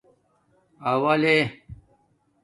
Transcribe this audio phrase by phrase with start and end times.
[0.89, 1.35] اݸ لے